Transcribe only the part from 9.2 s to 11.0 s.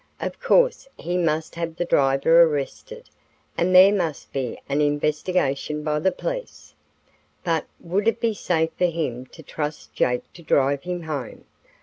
to trust Jake to drive